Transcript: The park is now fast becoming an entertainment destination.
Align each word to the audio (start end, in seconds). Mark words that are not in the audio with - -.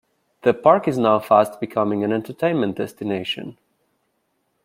The 0.41 0.55
park 0.55 0.87
is 0.87 0.97
now 0.97 1.19
fast 1.19 1.59
becoming 1.59 2.03
an 2.03 2.11
entertainment 2.11 2.75
destination. 2.75 3.59